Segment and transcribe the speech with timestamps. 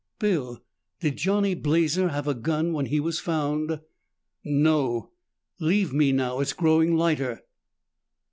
[0.17, 0.59] Bill,
[0.99, 3.81] did Johnny Blazer have a gun when he was found?"
[4.43, 5.11] "No.
[5.59, 6.39] Leave me now.
[6.39, 7.43] It's growing lighter."